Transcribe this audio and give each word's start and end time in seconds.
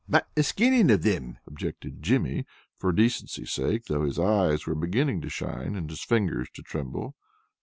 "But 0.09 0.29
the 0.33 0.41
skinnin' 0.41 0.89
of 0.89 1.03
them," 1.03 1.37
objected 1.45 2.01
Jimmy 2.01 2.47
for 2.79 2.91
decency 2.91 3.45
sake, 3.45 3.85
though 3.85 4.03
his 4.03 4.17
eyes 4.17 4.65
were 4.65 4.73
beginning 4.73 5.21
to 5.21 5.29
shine 5.29 5.75
and 5.75 5.87
his 5.91 6.03
fingers 6.03 6.49
to 6.55 6.63
tremble. 6.63 7.15